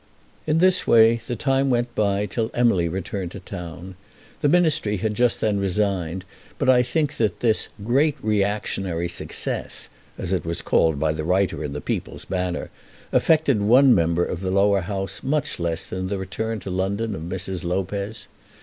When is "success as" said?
9.07-10.33